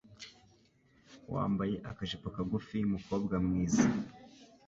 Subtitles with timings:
[1.33, 3.85] wambaye akajipo kagufi mukobwa mwiza